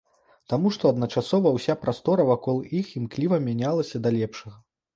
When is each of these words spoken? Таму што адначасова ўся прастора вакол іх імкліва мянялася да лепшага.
Таму 0.53 0.71
што 0.77 0.89
адначасова 0.93 1.51
ўся 1.59 1.75
прастора 1.85 2.27
вакол 2.31 2.57
іх 2.81 2.87
імкліва 3.03 3.43
мянялася 3.47 3.97
да 4.05 4.09
лепшага. 4.21 4.57